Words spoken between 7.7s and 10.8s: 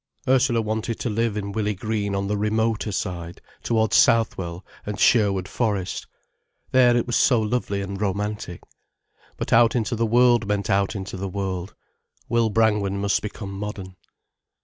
and romantic. But out into the world meant